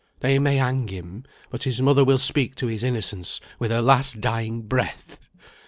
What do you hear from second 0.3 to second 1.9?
may hang him, but his